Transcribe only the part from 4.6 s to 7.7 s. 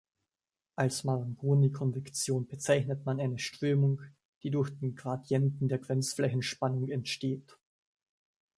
den Gradienten der Grenzflächenspannung entsteht.